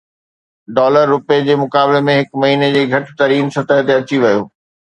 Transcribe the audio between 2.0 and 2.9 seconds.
۾ هڪ مهيني جي